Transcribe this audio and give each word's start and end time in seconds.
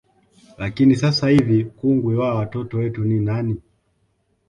Lakini 0.57 0.95
sasa 0.95 1.29
hivi 1.29 1.65
kungwi 1.65 2.15
wa 2.15 2.35
watoto 2.35 2.77
wetu 2.77 3.03
ni 3.03 3.19
nani 3.19 3.61